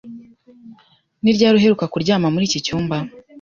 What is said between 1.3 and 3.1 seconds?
ryari uheruka kuryama muri iki cyumba?